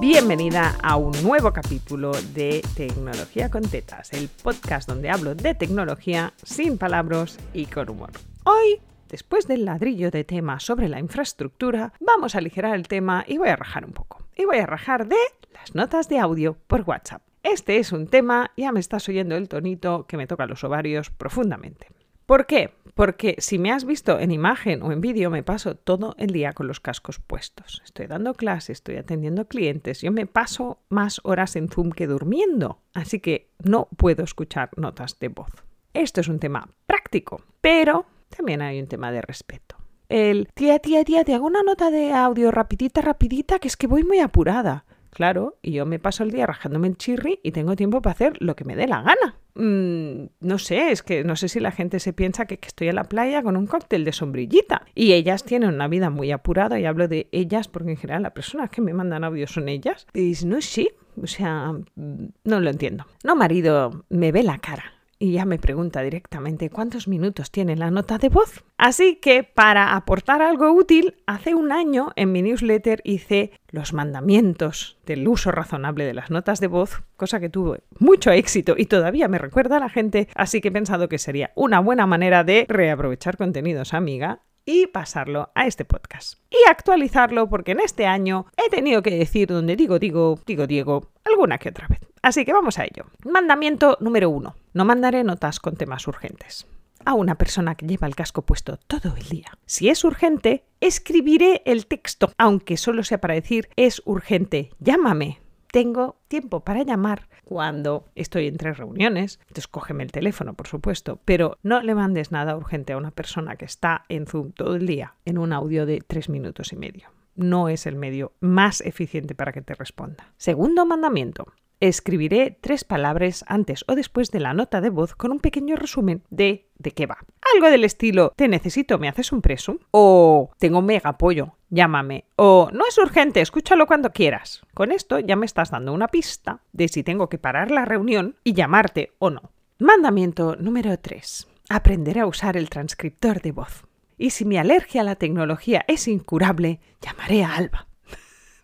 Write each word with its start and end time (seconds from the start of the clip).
Bienvenida 0.00 0.76
a 0.80 0.94
un 0.94 1.10
nuevo 1.24 1.52
capítulo 1.52 2.12
de 2.32 2.62
Tecnología 2.76 3.50
con 3.50 3.62
Tetas, 3.62 4.12
el 4.12 4.28
podcast 4.28 4.88
donde 4.88 5.10
hablo 5.10 5.34
de 5.34 5.56
tecnología 5.56 6.34
sin 6.44 6.78
palabras 6.78 7.36
y 7.52 7.66
con 7.66 7.90
humor. 7.90 8.10
Hoy, 8.44 8.80
después 9.08 9.48
del 9.48 9.64
ladrillo 9.64 10.12
de 10.12 10.22
tema 10.22 10.60
sobre 10.60 10.88
la 10.88 11.00
infraestructura, 11.00 11.92
vamos 11.98 12.34
a 12.36 12.38
aligerar 12.38 12.76
el 12.76 12.86
tema 12.86 13.24
y 13.26 13.38
voy 13.38 13.48
a 13.48 13.56
rajar 13.56 13.84
un 13.84 13.92
poco. 13.92 14.22
Y 14.36 14.44
voy 14.44 14.58
a 14.58 14.66
rajar 14.66 15.08
de 15.08 15.16
las 15.52 15.74
notas 15.74 16.08
de 16.08 16.20
audio 16.20 16.56
por 16.68 16.82
WhatsApp. 16.82 17.22
Este 17.42 17.78
es 17.78 17.90
un 17.90 18.06
tema, 18.06 18.52
ya 18.56 18.70
me 18.70 18.78
estás 18.78 19.08
oyendo 19.08 19.36
el 19.36 19.48
tonito 19.48 20.06
que 20.06 20.16
me 20.16 20.28
toca 20.28 20.46
los 20.46 20.62
ovarios 20.62 21.10
profundamente. 21.10 21.88
¿Por 22.24 22.46
qué? 22.46 22.74
Porque 22.98 23.36
si 23.38 23.60
me 23.60 23.70
has 23.70 23.84
visto 23.84 24.18
en 24.18 24.32
imagen 24.32 24.82
o 24.82 24.90
en 24.90 25.00
vídeo, 25.00 25.30
me 25.30 25.44
paso 25.44 25.76
todo 25.76 26.16
el 26.18 26.32
día 26.32 26.52
con 26.52 26.66
los 26.66 26.80
cascos 26.80 27.20
puestos. 27.20 27.80
Estoy 27.84 28.08
dando 28.08 28.34
clases, 28.34 28.78
estoy 28.78 28.96
atendiendo 28.96 29.46
clientes, 29.46 30.02
yo 30.02 30.10
me 30.10 30.26
paso 30.26 30.80
más 30.88 31.20
horas 31.22 31.54
en 31.54 31.68
Zoom 31.68 31.92
que 31.92 32.08
durmiendo, 32.08 32.80
así 32.94 33.20
que 33.20 33.52
no 33.62 33.86
puedo 33.96 34.24
escuchar 34.24 34.70
notas 34.76 35.16
de 35.20 35.28
voz. 35.28 35.52
Esto 35.94 36.20
es 36.20 36.26
un 36.26 36.40
tema 36.40 36.70
práctico, 36.86 37.40
pero 37.60 38.04
también 38.36 38.62
hay 38.62 38.80
un 38.80 38.88
tema 38.88 39.12
de 39.12 39.22
respeto. 39.22 39.76
El 40.08 40.48
tía, 40.52 40.80
tía, 40.80 41.04
tía, 41.04 41.22
te 41.22 41.34
hago 41.34 41.46
una 41.46 41.62
nota 41.62 41.92
de 41.92 42.12
audio 42.12 42.50
rapidita, 42.50 43.00
rapidita, 43.00 43.60
que 43.60 43.68
es 43.68 43.76
que 43.76 43.86
voy 43.86 44.02
muy 44.02 44.18
apurada. 44.18 44.86
Claro, 45.10 45.58
y 45.62 45.72
yo 45.72 45.86
me 45.86 45.98
paso 45.98 46.22
el 46.22 46.30
día 46.30 46.46
rajándome 46.46 46.88
el 46.88 46.96
chirri 46.96 47.40
y 47.42 47.52
tengo 47.52 47.76
tiempo 47.76 48.02
para 48.02 48.12
hacer 48.12 48.34
lo 48.40 48.56
que 48.56 48.64
me 48.64 48.76
dé 48.76 48.86
la 48.86 49.02
gana. 49.02 49.36
Mm, 49.54 50.28
no 50.40 50.58
sé, 50.58 50.92
es 50.92 51.02
que 51.02 51.24
no 51.24 51.34
sé 51.34 51.48
si 51.48 51.58
la 51.60 51.72
gente 51.72 51.98
se 51.98 52.12
piensa 52.12 52.46
que, 52.46 52.58
estoy 52.62 52.88
en 52.88 52.94
la 52.94 53.04
playa 53.04 53.42
con 53.42 53.56
un 53.56 53.66
cóctel 53.66 54.04
de 54.04 54.12
sombrillita. 54.12 54.86
Y 54.94 55.12
ellas 55.12 55.44
tienen 55.44 55.74
una 55.74 55.88
vida 55.88 56.10
muy 56.10 56.30
apurada 56.30 56.78
y 56.78 56.84
hablo 56.84 57.08
de 57.08 57.28
ellas 57.32 57.68
porque 57.68 57.90
en 57.90 57.96
general 57.96 58.22
las 58.22 58.32
personas 58.32 58.70
que 58.70 58.80
me 58.80 58.94
mandan 58.94 59.24
audio 59.24 59.46
son 59.46 59.68
ellas. 59.68 60.06
Y 60.14 60.34
no, 60.44 60.60
sí, 60.60 60.90
o 61.20 61.26
sea, 61.26 61.72
mm, 61.72 62.26
no 62.44 62.60
lo 62.60 62.70
entiendo. 62.70 63.06
No, 63.24 63.34
marido, 63.34 64.04
me 64.08 64.30
ve 64.32 64.42
la 64.42 64.58
cara 64.58 64.97
y 65.18 65.32
ya 65.32 65.44
me 65.44 65.58
pregunta 65.58 66.02
directamente 66.02 66.70
cuántos 66.70 67.08
minutos 67.08 67.50
tiene 67.50 67.76
la 67.76 67.90
nota 67.90 68.18
de 68.18 68.28
voz. 68.28 68.64
Así 68.76 69.16
que 69.16 69.42
para 69.42 69.96
aportar 69.96 70.42
algo 70.42 70.72
útil, 70.72 71.16
hace 71.26 71.54
un 71.54 71.72
año 71.72 72.12
en 72.16 72.32
mi 72.32 72.42
newsletter 72.42 73.00
hice 73.04 73.52
los 73.70 73.92
mandamientos 73.92 74.98
del 75.06 75.26
uso 75.26 75.50
razonable 75.50 76.04
de 76.04 76.14
las 76.14 76.30
notas 76.30 76.60
de 76.60 76.68
voz, 76.68 77.02
cosa 77.16 77.40
que 77.40 77.48
tuvo 77.48 77.78
mucho 77.98 78.30
éxito 78.30 78.74
y 78.76 78.86
todavía 78.86 79.28
me 79.28 79.38
recuerda 79.38 79.78
a 79.78 79.80
la 79.80 79.88
gente, 79.88 80.28
así 80.34 80.60
que 80.60 80.68
he 80.68 80.72
pensado 80.72 81.08
que 81.08 81.18
sería 81.18 81.50
una 81.54 81.80
buena 81.80 82.06
manera 82.06 82.44
de 82.44 82.66
reaprovechar 82.68 83.36
contenidos 83.36 83.94
amiga 83.94 84.42
y 84.64 84.86
pasarlo 84.86 85.50
a 85.54 85.66
este 85.66 85.86
podcast. 85.86 86.34
Y 86.50 86.68
actualizarlo 86.68 87.48
porque 87.48 87.72
en 87.72 87.80
este 87.80 88.06
año 88.06 88.46
he 88.54 88.68
tenido 88.68 89.02
que 89.02 89.10
decir 89.10 89.48
donde 89.48 89.76
digo, 89.76 89.98
digo, 89.98 90.38
digo, 90.46 90.66
Diego, 90.66 91.10
alguna 91.24 91.56
que 91.56 91.70
otra 91.70 91.88
vez. 91.88 92.00
Así 92.28 92.44
que 92.44 92.52
vamos 92.52 92.78
a 92.78 92.84
ello. 92.84 93.06
Mandamiento 93.24 93.96
número 94.00 94.28
uno. 94.28 94.54
No 94.74 94.84
mandaré 94.84 95.24
notas 95.24 95.60
con 95.60 95.76
temas 95.76 96.06
urgentes 96.06 96.66
a 97.06 97.14
una 97.14 97.36
persona 97.36 97.74
que 97.74 97.86
lleva 97.86 98.06
el 98.06 98.16
casco 98.16 98.42
puesto 98.42 98.76
todo 98.86 99.14
el 99.16 99.26
día. 99.30 99.46
Si 99.64 99.88
es 99.88 100.04
urgente, 100.04 100.66
escribiré 100.78 101.62
el 101.64 101.86
texto, 101.86 102.30
aunque 102.36 102.76
solo 102.76 103.02
sea 103.02 103.18
para 103.18 103.32
decir 103.32 103.70
es 103.76 104.02
urgente, 104.04 104.68
llámame. 104.78 105.40
Tengo 105.72 106.16
tiempo 106.28 106.60
para 106.60 106.82
llamar 106.82 107.30
cuando 107.46 108.04
estoy 108.14 108.46
entre 108.46 108.74
reuniones. 108.74 109.38
Entonces 109.44 109.66
cógeme 109.66 110.04
el 110.04 110.12
teléfono, 110.12 110.52
por 110.52 110.66
supuesto, 110.66 111.20
pero 111.24 111.56
no 111.62 111.80
le 111.80 111.94
mandes 111.94 112.30
nada 112.30 112.58
urgente 112.58 112.92
a 112.92 112.98
una 112.98 113.10
persona 113.10 113.56
que 113.56 113.64
está 113.64 114.04
en 114.10 114.26
Zoom 114.26 114.52
todo 114.52 114.76
el 114.76 114.86
día 114.86 115.14
en 115.24 115.38
un 115.38 115.54
audio 115.54 115.86
de 115.86 116.02
tres 116.06 116.28
minutos 116.28 116.74
y 116.74 116.76
medio. 116.76 117.08
No 117.36 117.70
es 117.70 117.86
el 117.86 117.96
medio 117.96 118.34
más 118.40 118.82
eficiente 118.82 119.34
para 119.34 119.52
que 119.52 119.62
te 119.62 119.74
responda. 119.74 120.34
Segundo 120.36 120.84
mandamiento. 120.84 121.46
Escribiré 121.80 122.58
tres 122.60 122.84
palabras 122.84 123.44
antes 123.46 123.84
o 123.86 123.94
después 123.94 124.30
de 124.30 124.40
la 124.40 124.52
nota 124.52 124.80
de 124.80 124.90
voz 124.90 125.14
con 125.14 125.30
un 125.30 125.38
pequeño 125.38 125.76
resumen 125.76 126.24
de 126.30 126.68
de 126.78 126.92
qué 126.92 127.06
va. 127.06 127.18
Algo 127.54 127.70
del 127.70 127.84
estilo, 127.84 128.32
te 128.36 128.48
necesito, 128.48 128.98
¿me 128.98 129.08
haces 129.08 129.32
un 129.32 129.42
preso? 129.42 129.78
O 129.90 130.50
tengo 130.58 130.80
mega 130.80 131.10
apoyo, 131.10 131.54
llámame. 131.70 132.24
O 132.36 132.70
no 132.72 132.84
es 132.88 132.96
urgente, 132.98 133.40
escúchalo 133.40 133.86
cuando 133.86 134.12
quieras. 134.12 134.62
Con 134.74 134.92
esto 134.92 135.18
ya 135.18 135.36
me 135.36 135.46
estás 135.46 135.70
dando 135.70 135.92
una 135.92 136.08
pista 136.08 136.62
de 136.72 136.88
si 136.88 137.02
tengo 137.02 137.28
que 137.28 137.38
parar 137.38 137.70
la 137.70 137.84
reunión 137.84 138.36
y 138.44 138.54
llamarte 138.54 139.12
o 139.18 139.30
no. 139.30 139.52
Mandamiento 139.78 140.56
número 140.56 140.98
3. 140.98 141.48
Aprender 141.68 142.18
a 142.18 142.26
usar 142.26 142.56
el 142.56 142.70
transcriptor 142.70 143.42
de 143.42 143.52
voz. 143.52 143.84
Y 144.16 144.30
si 144.30 144.44
mi 144.44 144.56
alergia 144.56 145.02
a 145.02 145.04
la 145.04 145.16
tecnología 145.16 145.84
es 145.86 146.08
incurable, 146.08 146.80
llamaré 147.00 147.44
a 147.44 147.54
Alba. 147.54 147.87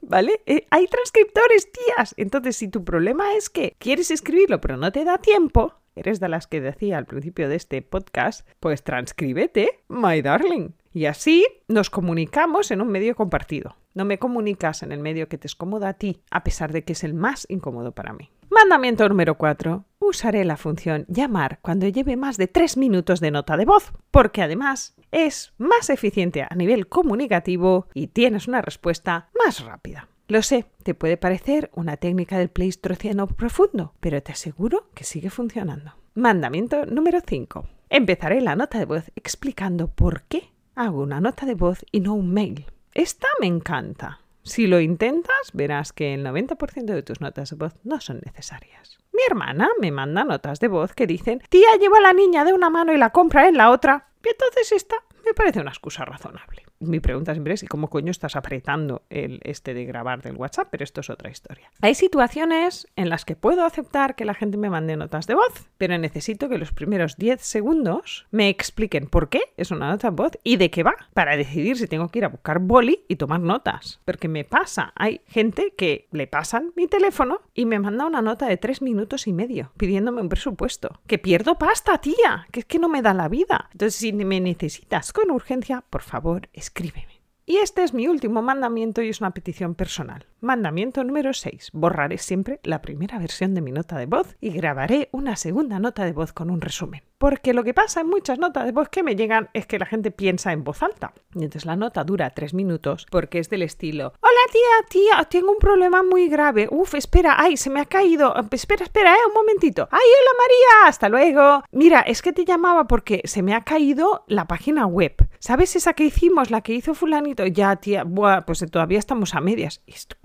¿Vale? 0.08 0.40
Eh, 0.46 0.66
hay 0.70 0.86
transcriptores, 0.86 1.70
tías. 1.70 2.14
Entonces, 2.16 2.56
si 2.56 2.68
tu 2.68 2.84
problema 2.84 3.34
es 3.34 3.50
que 3.50 3.76
quieres 3.78 4.10
escribirlo 4.10 4.60
pero 4.60 4.76
no 4.76 4.92
te 4.92 5.04
da 5.04 5.18
tiempo, 5.18 5.74
eres 5.96 6.20
de 6.20 6.28
las 6.28 6.46
que 6.46 6.60
decía 6.60 6.98
al 6.98 7.06
principio 7.06 7.48
de 7.48 7.56
este 7.56 7.82
podcast, 7.82 8.46
pues 8.60 8.82
transcríbete, 8.82 9.80
my 9.88 10.22
darling. 10.22 10.70
Y 10.92 11.06
así 11.06 11.46
nos 11.66 11.90
comunicamos 11.90 12.70
en 12.70 12.80
un 12.80 12.88
medio 12.88 13.16
compartido. 13.16 13.76
No 13.94 14.04
me 14.04 14.18
comunicas 14.18 14.82
en 14.82 14.92
el 14.92 15.00
medio 15.00 15.28
que 15.28 15.38
te 15.38 15.46
es 15.46 15.54
cómodo 15.54 15.86
a 15.86 15.94
ti, 15.94 16.22
a 16.30 16.44
pesar 16.44 16.72
de 16.72 16.84
que 16.84 16.92
es 16.92 17.04
el 17.04 17.14
más 17.14 17.46
incómodo 17.48 17.92
para 17.92 18.12
mí. 18.12 18.30
Mandamiento 18.50 19.08
número 19.08 19.36
4. 19.36 19.84
Usaré 20.14 20.44
la 20.44 20.56
función 20.56 21.06
llamar 21.08 21.58
cuando 21.60 21.88
lleve 21.88 22.14
más 22.16 22.36
de 22.36 22.46
3 22.46 22.76
minutos 22.76 23.18
de 23.18 23.32
nota 23.32 23.56
de 23.56 23.64
voz, 23.64 23.92
porque 24.12 24.42
además 24.42 24.94
es 25.10 25.52
más 25.58 25.90
eficiente 25.90 26.46
a 26.48 26.54
nivel 26.54 26.86
comunicativo 26.86 27.88
y 27.94 28.06
tienes 28.06 28.46
una 28.46 28.62
respuesta 28.62 29.28
más 29.44 29.64
rápida. 29.64 30.06
Lo 30.28 30.40
sé, 30.42 30.66
te 30.84 30.94
puede 30.94 31.16
parecer 31.16 31.68
una 31.74 31.96
técnica 31.96 32.38
del 32.38 32.48
Pleistoceno 32.48 33.26
profundo, 33.26 33.94
pero 33.98 34.22
te 34.22 34.30
aseguro 34.30 34.88
que 34.94 35.02
sigue 35.02 35.30
funcionando. 35.30 35.96
Mandamiento 36.14 36.86
número 36.86 37.18
5. 37.26 37.66
Empezaré 37.90 38.40
la 38.40 38.54
nota 38.54 38.78
de 38.78 38.84
voz 38.84 39.10
explicando 39.16 39.88
por 39.88 40.22
qué 40.22 40.52
hago 40.76 41.02
una 41.02 41.20
nota 41.20 41.44
de 41.44 41.56
voz 41.56 41.84
y 41.90 41.98
no 41.98 42.14
un 42.14 42.32
mail. 42.32 42.66
Esta 42.94 43.26
me 43.40 43.48
encanta. 43.48 44.20
Si 44.44 44.68
lo 44.68 44.78
intentas, 44.78 45.50
verás 45.54 45.92
que 45.92 46.14
el 46.14 46.24
90% 46.24 46.84
de 46.84 47.02
tus 47.02 47.20
notas 47.20 47.50
de 47.50 47.56
voz 47.56 47.74
no 47.82 48.00
son 48.00 48.20
necesarias. 48.24 49.00
Mi 49.14 49.22
hermana 49.28 49.70
me 49.80 49.92
manda 49.92 50.24
notas 50.24 50.58
de 50.58 50.66
voz 50.66 50.92
que 50.92 51.06
dicen, 51.06 51.40
tía, 51.48 51.76
lleva 51.78 51.98
a 51.98 52.00
la 52.00 52.12
niña 52.12 52.44
de 52.44 52.52
una 52.52 52.68
mano 52.68 52.92
y 52.92 52.98
la 52.98 53.10
compra 53.10 53.46
en 53.46 53.56
la 53.56 53.70
otra. 53.70 54.08
Y 54.24 54.28
entonces 54.28 54.72
esta 54.72 54.96
me 55.24 55.34
parece 55.34 55.60
una 55.60 55.70
excusa 55.70 56.04
razonable 56.04 56.62
mi 56.86 57.00
pregunta 57.00 57.32
siempre 57.32 57.54
es 57.54 57.62
¿y 57.62 57.66
cómo 57.66 57.88
coño 57.88 58.10
estás 58.10 58.36
apretando 58.36 59.02
el 59.10 59.40
este 59.44 59.74
de 59.74 59.84
grabar 59.84 60.22
del 60.22 60.36
WhatsApp? 60.36 60.68
Pero 60.70 60.84
esto 60.84 61.00
es 61.00 61.10
otra 61.10 61.30
historia. 61.30 61.70
Hay 61.80 61.94
situaciones 61.94 62.86
en 62.96 63.08
las 63.08 63.24
que 63.24 63.36
puedo 63.36 63.64
aceptar 63.64 64.14
que 64.14 64.24
la 64.24 64.34
gente 64.34 64.56
me 64.56 64.70
mande 64.70 64.96
notas 64.96 65.26
de 65.26 65.34
voz, 65.34 65.68
pero 65.78 65.96
necesito 65.98 66.48
que 66.48 66.58
los 66.58 66.72
primeros 66.72 67.16
10 67.16 67.40
segundos 67.40 68.26
me 68.30 68.48
expliquen 68.48 69.06
por 69.06 69.28
qué 69.28 69.40
es 69.56 69.70
una 69.70 69.88
nota 69.88 70.10
de 70.10 70.16
voz 70.16 70.32
y 70.42 70.56
de 70.56 70.70
qué 70.70 70.82
va, 70.82 70.94
para 71.12 71.36
decidir 71.36 71.76
si 71.76 71.86
tengo 71.86 72.08
que 72.08 72.20
ir 72.20 72.24
a 72.24 72.28
buscar 72.28 72.58
boli 72.58 73.04
y 73.08 73.16
tomar 73.16 73.40
notas. 73.40 74.00
Porque 74.04 74.28
me 74.28 74.44
pasa, 74.44 74.92
hay 74.96 75.20
gente 75.26 75.74
que 75.76 76.08
le 76.12 76.26
pasan 76.26 76.72
mi 76.76 76.86
teléfono 76.86 77.40
y 77.54 77.66
me 77.66 77.78
manda 77.78 78.06
una 78.06 78.22
nota 78.22 78.46
de 78.46 78.56
3 78.56 78.82
minutos 78.82 79.26
y 79.26 79.32
medio 79.32 79.72
pidiéndome 79.76 80.20
un 80.20 80.28
presupuesto. 80.28 81.00
Que 81.06 81.18
pierdo 81.18 81.56
pasta, 81.56 81.98
tía, 81.98 82.46
que 82.50 82.60
es 82.60 82.66
que 82.66 82.78
no 82.78 82.88
me 82.88 83.02
da 83.02 83.14
la 83.14 83.28
vida. 83.28 83.68
Entonces, 83.72 83.94
si 83.94 84.12
me 84.12 84.40
necesitas 84.40 85.12
con 85.14 85.30
urgencia, 85.30 85.84
por 85.88 86.02
favor, 86.02 86.48
escríbeme. 86.52 87.22
Y 87.46 87.58
este 87.58 87.84
es 87.84 87.94
mi 87.94 88.08
último 88.08 88.42
mandamiento 88.42 89.00
y 89.00 89.08
es 89.08 89.20
una 89.20 89.30
petición 89.30 89.74
personal. 89.74 90.26
Mandamiento 90.44 91.02
número 91.02 91.32
6. 91.32 91.70
Borraré 91.72 92.18
siempre 92.18 92.60
la 92.62 92.82
primera 92.82 93.18
versión 93.18 93.54
de 93.54 93.62
mi 93.62 93.72
nota 93.72 93.96
de 93.96 94.06
voz 94.06 94.36
y 94.40 94.50
grabaré 94.50 95.08
una 95.10 95.36
segunda 95.36 95.78
nota 95.78 96.04
de 96.04 96.12
voz 96.12 96.32
con 96.32 96.50
un 96.50 96.60
resumen. 96.60 97.02
Porque 97.18 97.54
lo 97.54 97.64
que 97.64 97.72
pasa 97.72 98.02
en 98.02 98.08
muchas 98.08 98.38
notas 98.38 98.66
de 98.66 98.72
voz 98.72 98.90
que 98.90 99.02
me 99.02 99.16
llegan 99.16 99.48
es 99.54 99.64
que 99.66 99.78
la 99.78 99.86
gente 99.86 100.10
piensa 100.10 100.52
en 100.52 100.62
voz 100.62 100.82
alta. 100.82 101.14
Y 101.34 101.38
entonces 101.38 101.64
la 101.64 101.74
nota 101.74 102.04
dura 102.04 102.30
tres 102.30 102.52
minutos 102.52 103.06
porque 103.10 103.38
es 103.38 103.48
del 103.48 103.62
estilo: 103.62 104.12
Hola 104.20 104.40
tía, 104.52 104.88
tía, 104.90 105.24
tengo 105.24 105.52
un 105.52 105.58
problema 105.58 106.02
muy 106.02 106.28
grave. 106.28 106.68
Uf, 106.70 106.94
espera, 106.94 107.36
ay, 107.38 107.56
se 107.56 107.70
me 107.70 107.80
ha 107.80 107.86
caído. 107.86 108.34
Espera, 108.50 108.84
espera, 108.84 109.14
eh, 109.14 109.26
un 109.26 109.32
momentito. 109.32 109.88
Ay, 109.90 110.00
hola 110.00 110.30
María, 110.38 110.88
hasta 110.88 111.08
luego. 111.08 111.64
Mira, 111.72 112.00
es 112.00 112.20
que 112.20 112.34
te 112.34 112.44
llamaba 112.44 112.86
porque 112.86 113.22
se 113.24 113.42
me 113.42 113.54
ha 113.54 113.62
caído 113.62 114.24
la 114.26 114.46
página 114.46 114.86
web. 114.86 115.14
¿Sabes 115.38 115.76
esa 115.76 115.94
que 115.94 116.04
hicimos, 116.04 116.50
la 116.50 116.60
que 116.60 116.74
hizo 116.74 116.94
Fulanito? 116.94 117.46
Ya, 117.46 117.76
tía, 117.76 118.04
buah, 118.04 118.42
pues 118.42 118.64
todavía 118.70 118.98
estamos 118.98 119.34
a 119.34 119.40
medias. 119.40 119.82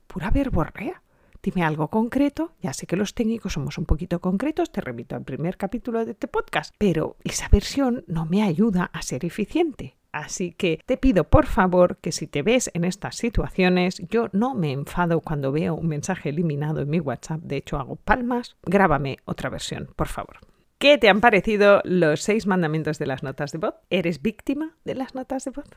Pura 0.09 0.31
verborrea. 0.31 1.03
Dime 1.41 1.63
algo 1.63 1.87
concreto, 1.87 2.51
ya 2.61 2.73
sé 2.73 2.85
que 2.85 2.97
los 2.97 3.13
técnicos 3.13 3.53
somos 3.53 3.77
un 3.77 3.85
poquito 3.85 4.19
concretos, 4.19 4.71
te 4.71 4.81
remito 4.81 5.15
al 5.15 5.23
primer 5.23 5.55
capítulo 5.55 6.03
de 6.03 6.11
este 6.11 6.27
podcast, 6.27 6.75
pero 6.77 7.15
esa 7.23 7.47
versión 7.47 8.03
no 8.07 8.25
me 8.25 8.43
ayuda 8.43 8.89
a 8.91 9.01
ser 9.03 9.23
eficiente. 9.23 9.95
Así 10.11 10.51
que 10.51 10.81
te 10.85 10.97
pido 10.97 11.25
por 11.25 11.45
favor 11.45 11.97
que 12.01 12.11
si 12.11 12.27
te 12.27 12.41
ves 12.41 12.71
en 12.73 12.83
estas 12.83 13.15
situaciones, 13.15 14.01
yo 14.09 14.29
no 14.33 14.55
me 14.55 14.71
enfado 14.71 15.21
cuando 15.21 15.51
veo 15.51 15.75
un 15.75 15.87
mensaje 15.87 16.29
eliminado 16.29 16.81
en 16.81 16.89
mi 16.89 16.99
WhatsApp, 16.99 17.41
de 17.41 17.57
hecho 17.57 17.77
hago 17.77 17.95
palmas, 17.95 18.57
grábame 18.63 19.19
otra 19.25 19.49
versión, 19.49 19.89
por 19.95 20.07
favor. 20.07 20.39
¿Qué 20.79 20.97
te 20.97 21.07
han 21.07 21.21
parecido 21.21 21.81
los 21.85 22.21
seis 22.21 22.47
mandamientos 22.47 22.97
de 22.97 23.05
las 23.05 23.21
notas 23.21 23.51
de 23.51 23.59
voz? 23.59 23.75
¿Eres 23.89 24.21
víctima 24.21 24.75
de 24.83 24.95
las 24.95 25.13
notas 25.13 25.45
de 25.45 25.51
voz? 25.51 25.69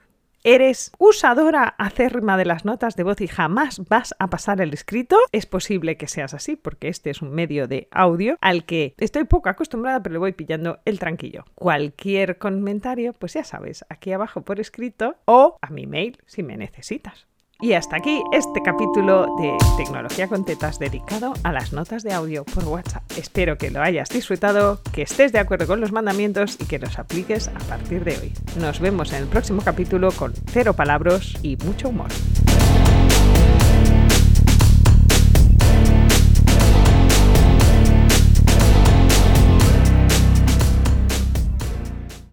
¿Eres 0.44 0.90
usadora 0.98 1.76
acérrima 1.78 2.36
de 2.36 2.44
las 2.44 2.64
notas 2.64 2.96
de 2.96 3.04
voz 3.04 3.20
y 3.20 3.28
jamás 3.28 3.80
vas 3.88 4.12
a 4.18 4.28
pasar 4.28 4.60
el 4.60 4.74
escrito? 4.74 5.16
Es 5.30 5.46
posible 5.46 5.96
que 5.96 6.08
seas 6.08 6.34
así 6.34 6.56
porque 6.56 6.88
este 6.88 7.10
es 7.10 7.22
un 7.22 7.30
medio 7.30 7.68
de 7.68 7.86
audio 7.92 8.38
al 8.40 8.64
que 8.64 8.96
estoy 8.98 9.22
poco 9.22 9.50
acostumbrada 9.50 10.02
pero 10.02 10.14
le 10.14 10.18
voy 10.18 10.32
pillando 10.32 10.80
el 10.84 10.98
tranquillo. 10.98 11.44
Cualquier 11.54 12.38
comentario, 12.38 13.12
pues 13.12 13.34
ya 13.34 13.44
sabes, 13.44 13.84
aquí 13.88 14.10
abajo 14.10 14.42
por 14.42 14.58
escrito 14.58 15.14
o 15.26 15.58
a 15.62 15.70
mi 15.70 15.86
mail 15.86 16.18
si 16.26 16.42
me 16.42 16.56
necesitas. 16.56 17.28
Y 17.62 17.74
hasta 17.74 17.94
aquí 17.94 18.24
este 18.32 18.60
capítulo 18.60 19.36
de 19.36 19.56
Tecnología 19.76 20.26
con 20.26 20.44
Tetas 20.44 20.80
dedicado 20.80 21.32
a 21.44 21.52
las 21.52 21.72
notas 21.72 22.02
de 22.02 22.12
audio 22.12 22.44
por 22.44 22.64
WhatsApp. 22.64 23.04
Espero 23.16 23.56
que 23.56 23.70
lo 23.70 23.80
hayas 23.80 24.08
disfrutado, 24.08 24.80
que 24.92 25.02
estés 25.02 25.30
de 25.30 25.38
acuerdo 25.38 25.68
con 25.68 25.80
los 25.80 25.92
mandamientos 25.92 26.56
y 26.60 26.64
que 26.64 26.80
los 26.80 26.98
apliques 26.98 27.46
a 27.46 27.60
partir 27.68 28.02
de 28.02 28.18
hoy. 28.18 28.32
Nos 28.58 28.80
vemos 28.80 29.12
en 29.12 29.22
el 29.22 29.28
próximo 29.28 29.62
capítulo 29.62 30.10
con 30.10 30.32
cero 30.46 30.74
palabras 30.74 31.34
y 31.44 31.56
mucho 31.58 31.90
humor. 31.90 32.08